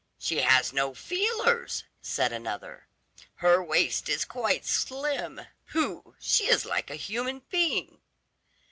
"She 0.17 0.37
has 0.37 0.73
no 0.73 0.95
feelers," 0.95 1.83
said 2.01 2.33
another. 2.33 2.87
"Her 3.35 3.63
waist 3.63 4.09
is 4.09 4.25
quite 4.25 4.65
slim. 4.65 5.41
Pooh! 5.73 6.15
she 6.19 6.45
is 6.45 6.65
like 6.65 6.89
a 6.89 6.95
human 6.95 7.43
being." 7.51 8.01